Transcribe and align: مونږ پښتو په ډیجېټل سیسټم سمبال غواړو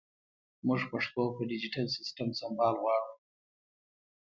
مونږ 0.65 0.81
پښتو 0.91 1.21
په 1.35 1.41
ډیجېټل 1.51 1.85
سیسټم 1.97 2.29
سمبال 2.39 2.73
غواړو 2.83 3.13